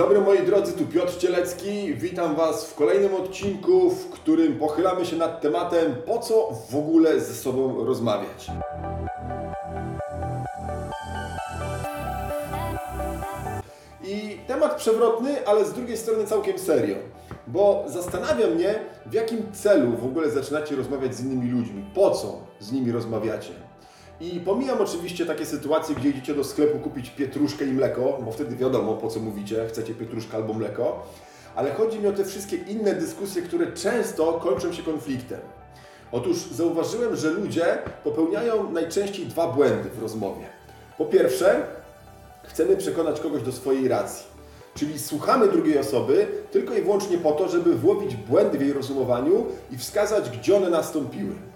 [0.00, 1.94] dobry moi drodzy, tu Piotr Cielecki.
[1.94, 7.20] Witam Was w kolejnym odcinku, w którym pochylamy się nad tematem, po co w ogóle
[7.20, 8.46] ze sobą rozmawiać.
[14.04, 16.96] I temat przewrotny, ale z drugiej strony całkiem serio,
[17.46, 18.74] bo zastanawia mnie,
[19.06, 23.69] w jakim celu w ogóle zaczynacie rozmawiać z innymi ludźmi, po co z nimi rozmawiacie.
[24.20, 28.56] I pomijam oczywiście takie sytuacje, gdzie idziecie do sklepu kupić pietruszkę i mleko, bo wtedy
[28.56, 31.06] wiadomo po co mówicie, chcecie pietruszkę albo mleko,
[31.54, 35.40] ale chodzi mi o te wszystkie inne dyskusje, które często kończą się konfliktem.
[36.12, 40.44] Otóż zauważyłem, że ludzie popełniają najczęściej dwa błędy w rozmowie.
[40.98, 41.62] Po pierwsze,
[42.42, 44.26] chcemy przekonać kogoś do swojej racji.
[44.74, 49.46] Czyli słuchamy drugiej osoby tylko i wyłącznie po to, żeby włowić błędy w jej rozumowaniu
[49.70, 51.49] i wskazać, gdzie one nastąpiły.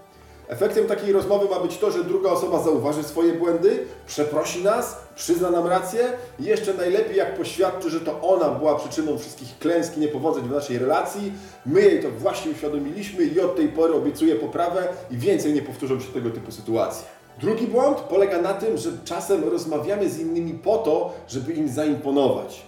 [0.47, 5.49] Efektem takiej rozmowy ma być to, że druga osoba zauważy swoje błędy, przeprosi nas, przyzna
[5.49, 9.99] nam rację i jeszcze najlepiej jak poświadczy, że to ona była przyczyną wszystkich klęsk i
[9.99, 11.33] niepowodzeń w naszej relacji,
[11.65, 15.99] my jej to właśnie uświadomiliśmy i od tej pory obiecuję poprawę i więcej nie powtórzą
[15.99, 17.05] się tego typu sytuacje.
[17.41, 22.65] Drugi błąd polega na tym, że czasem rozmawiamy z innymi po to, żeby im zaimponować.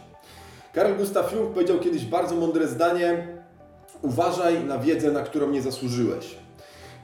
[0.73, 3.27] Karl Gustav Jung powiedział kiedyś bardzo mądre zdanie:
[4.01, 6.46] Uważaj na wiedzę, na którą nie zasłużyłeś.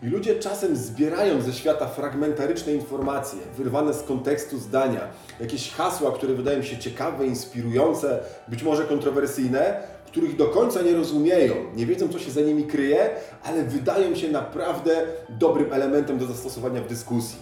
[0.03, 5.07] I ludzie czasem zbierają ze świata fragmentaryczne informacje, wyrwane z kontekstu zdania,
[5.39, 11.55] jakieś hasła, które wydają się ciekawe, inspirujące, być może kontrowersyjne, których do końca nie rozumieją,
[11.75, 13.09] nie wiedzą, co się za nimi kryje,
[13.43, 17.37] ale wydają się naprawdę dobrym elementem do zastosowania w dyskusji.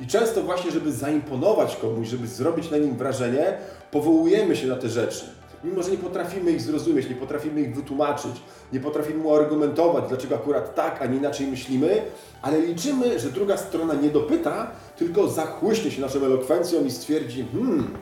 [0.00, 3.58] I często właśnie, żeby zaimponować komuś, żeby zrobić na nim wrażenie,
[3.90, 5.24] powołujemy się na te rzeczy
[5.64, 10.74] mimo że nie potrafimy ich zrozumieć, nie potrafimy ich wytłumaczyć, nie potrafimy argumentować, dlaczego akurat
[10.74, 12.02] tak, a nie inaczej myślimy,
[12.42, 17.94] ale liczymy, że druga strona nie dopyta, tylko zachłyśnie się naszą elokwencją i stwierdzi, hmm,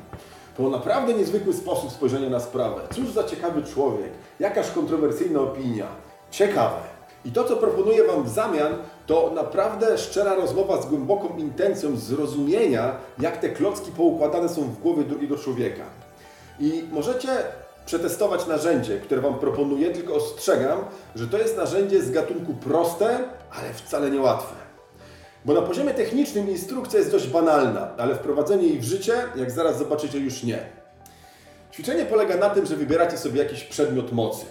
[0.57, 2.81] to naprawdę niezwykły sposób spojrzenia na sprawę.
[2.95, 4.11] Cóż za ciekawy człowiek,
[4.41, 5.87] jakaż kontrowersyjna opinia.
[6.31, 6.77] Ciekawe.
[7.25, 8.73] I to, co proponuję Wam w zamian,
[9.07, 15.05] to naprawdę szczera rozmowa z głęboką intencją zrozumienia, jak te klocki poukładane są w głowie
[15.05, 15.85] drugiego człowieka.
[16.61, 17.29] I możecie
[17.87, 20.79] przetestować narzędzie, które Wam proponuję, tylko ostrzegam,
[21.17, 23.19] że to jest narzędzie z gatunku proste,
[23.51, 24.55] ale wcale nie łatwe.
[25.45, 29.79] Bo na poziomie technicznym instrukcja jest dość banalna, ale wprowadzenie jej w życie, jak zaraz
[29.79, 30.59] zobaczycie, już nie.
[31.73, 34.47] Ćwiczenie polega na tym, że wybieracie sobie jakiś przedmiot mocy.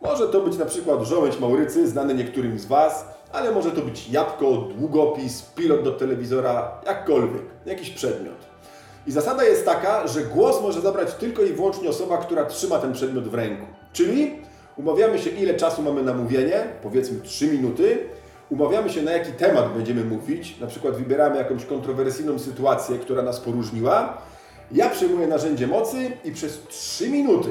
[0.00, 4.08] Może to być na przykład żołędź Maurycy, znany niektórym z Was, ale może to być
[4.08, 8.55] jabłko, długopis, pilot do telewizora, jakkolwiek, jakiś przedmiot.
[9.06, 12.92] I zasada jest taka, że głos może zabrać tylko i wyłącznie osoba, która trzyma ten
[12.92, 13.66] przedmiot w ręku.
[13.92, 14.34] Czyli
[14.76, 17.98] umawiamy się, ile czasu mamy na mówienie, powiedzmy 3 minuty.
[18.50, 20.60] Umawiamy się, na jaki temat będziemy mówić.
[20.60, 24.18] Na przykład wybieramy jakąś kontrowersyjną sytuację, która nas poróżniła.
[24.72, 27.48] Ja przyjmuję narzędzie mocy i przez 3 minuty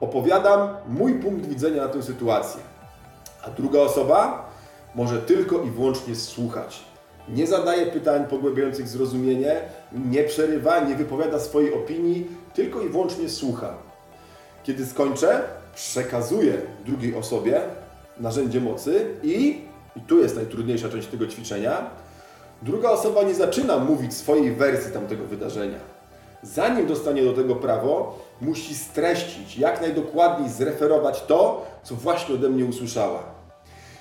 [0.00, 2.60] opowiadam mój punkt widzenia na tę sytuację.
[3.44, 4.50] A druga osoba
[4.94, 6.84] może tylko i wyłącznie słuchać
[7.28, 9.60] nie zadaje pytań pogłębiających zrozumienie,
[9.92, 13.74] nie przerywa, nie wypowiada swojej opinii, tylko i wyłącznie słucha.
[14.64, 15.42] Kiedy skończę,
[15.74, 16.54] przekazuję
[16.86, 17.60] drugiej osobie
[18.20, 19.60] narzędzie mocy i,
[19.96, 21.90] i tu jest najtrudniejsza część tego ćwiczenia,
[22.62, 25.78] druga osoba nie zaczyna mówić swojej wersji tamtego wydarzenia.
[26.42, 32.64] Zanim dostanie do tego prawo, musi streścić, jak najdokładniej zreferować to, co właśnie ode mnie
[32.64, 33.35] usłyszała.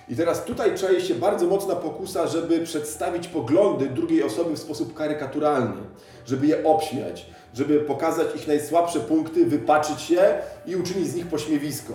[0.09, 4.93] I teraz tutaj czai się bardzo mocna pokusa, żeby przedstawić poglądy drugiej osoby w sposób
[4.93, 5.81] karykaturalny,
[6.25, 11.93] żeby je obśmiać, żeby pokazać ich najsłabsze punkty, wypaczyć je i uczynić z nich pośmiewisko.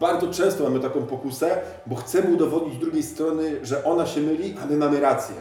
[0.00, 4.66] Bardzo często mamy taką pokusę, bo chcemy udowodnić drugiej strony, że ona się myli, a
[4.66, 5.36] my mamy rację.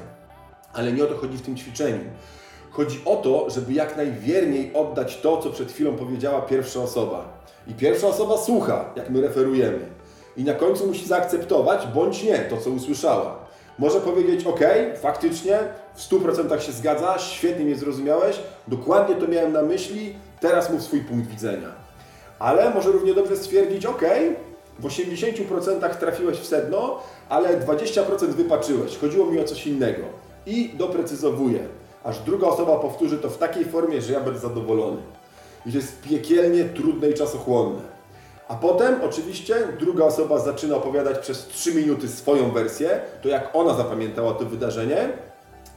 [0.73, 2.03] Ale nie o to chodzi w tym ćwiczeniu.
[2.72, 7.44] Chodzi o to, żeby jak najwierniej oddać to, co przed chwilą powiedziała pierwsza osoba.
[7.67, 9.97] I pierwsza osoba słucha, jak my referujemy
[10.38, 13.36] i na końcu musi zaakceptować bądź nie to, co usłyszała.
[13.80, 14.60] Może powiedzieć, ok,
[15.01, 15.60] faktycznie
[15.95, 21.01] w 100% się zgadza, świetnie mnie zrozumiałeś, dokładnie to miałem na myśli, teraz mów swój
[21.01, 21.68] punkt widzenia.
[22.39, 24.01] Ale może równie dobrze stwierdzić, ok,
[24.80, 27.00] w 80% trafiłeś w sedno,
[27.30, 30.04] ale 20% wypaczyłeś, chodziło mi o coś innego.
[30.45, 31.60] I doprecyzowuję,
[32.04, 35.01] aż druga osoba powtórzy to w takiej formie, że ja będę zadowolony.
[35.66, 37.96] I to jest piekielnie trudne i czasochłonne.
[38.47, 43.73] A potem oczywiście druga osoba zaczyna opowiadać przez 3 minuty swoją wersję, to jak ona
[43.73, 45.09] zapamiętała to wydarzenie,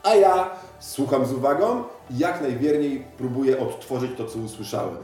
[0.03, 4.97] a ja słucham z uwagą i jak najwierniej próbuję odtworzyć to, co usłyszałem.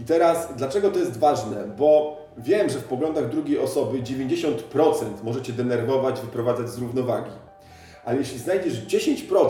[0.00, 1.64] I teraz, dlaczego to jest ważne?
[1.78, 4.52] Bo wiem, że w poglądach drugiej osoby 90%
[5.22, 7.30] możecie denerwować, wyprowadzać z równowagi.
[8.04, 9.48] Ale jeśli znajdziesz 10%,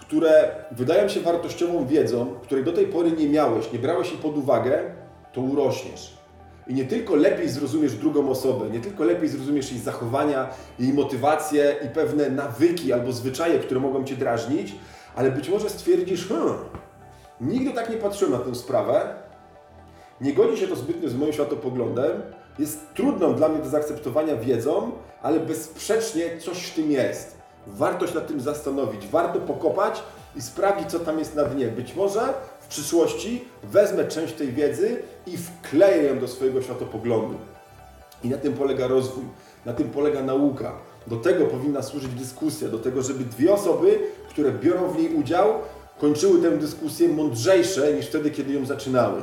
[0.00, 4.36] które wydają się wartościową wiedzą, której do tej pory nie miałeś, nie brałeś jej pod
[4.36, 4.82] uwagę,
[5.34, 6.14] to urośniesz.
[6.66, 10.48] I nie tylko lepiej zrozumiesz drugą osobę, nie tylko lepiej zrozumiesz jej zachowania,
[10.78, 14.74] jej motywacje i pewne nawyki albo zwyczaje, które mogą Cię drażnić,
[15.16, 16.54] ale być może stwierdzisz, hmm,
[17.40, 19.14] nigdy tak nie patrzyłem na tę sprawę,
[20.20, 22.22] nie godzi się to zbytnio z moim światopoglądem,
[22.58, 24.92] jest trudną dla mnie do zaakceptowania wiedzą,
[25.22, 27.38] ale bezsprzecznie coś w tym jest.
[27.66, 30.02] Warto się nad tym zastanowić, warto pokopać
[30.36, 31.66] i sprawdzić, co tam jest na dnie.
[31.68, 37.34] Być może w przyszłości wezmę część tej wiedzy i wkleję ją do swojego światopoglądu.
[38.24, 39.24] I na tym polega rozwój,
[39.66, 40.72] na tym polega nauka.
[41.06, 43.98] Do tego powinna służyć dyskusja, do tego, żeby dwie osoby,
[44.28, 45.54] które biorą w niej udział,
[46.00, 49.22] kończyły tę dyskusję mądrzejsze niż wtedy, kiedy ją zaczynały.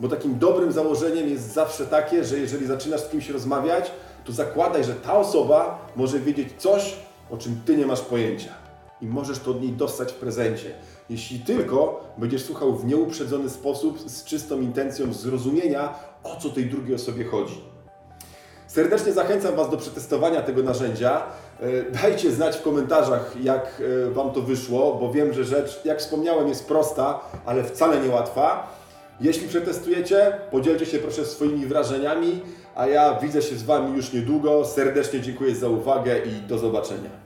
[0.00, 3.90] Bo takim dobrym założeniem jest zawsze takie, że jeżeli zaczynasz z kimś rozmawiać,
[4.24, 6.96] to zakładaj, że ta osoba może wiedzieć coś,
[7.30, 8.63] o czym ty nie masz pojęcia.
[9.04, 10.70] I możesz to od niej dostać w prezencie.
[11.10, 16.94] Jeśli tylko będziesz słuchał w nieuprzedzony sposób, z czystą intencją zrozumienia, o co tej drugiej
[16.94, 17.60] osobie chodzi.
[18.66, 21.22] Serdecznie zachęcam Was do przetestowania tego narzędzia.
[21.60, 25.98] E, Dajcie znać w komentarzach, jak e, Wam to wyszło, bo wiem, że rzecz, jak
[25.98, 28.76] wspomniałem, jest prosta, ale wcale nie łatwa.
[29.20, 32.40] Jeśli przetestujecie, podzielcie się proszę swoimi wrażeniami,
[32.74, 34.64] a ja widzę się z Wami już niedługo.
[34.64, 37.23] Serdecznie dziękuję za uwagę i do zobaczenia.